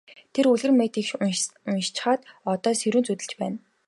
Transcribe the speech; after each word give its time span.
Тэр 0.33 0.45
үлгэр 0.51 0.71
хэт 0.79 0.95
их 1.01 1.09
уншчихаад 1.69 2.21
одоо 2.53 2.73
сэрүүн 2.81 3.05
зүүдэлж 3.07 3.31
байна. 3.41 3.57